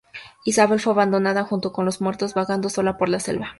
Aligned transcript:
Isabel 0.45 0.79
fue 0.79 0.93
abandonada 0.93 1.43
junto 1.43 1.71
con 1.71 1.85
los 1.85 2.01
muertos, 2.01 2.33
vagando 2.33 2.69
sola 2.71 2.97
por 2.97 3.07
la 3.07 3.19
selva. 3.19 3.49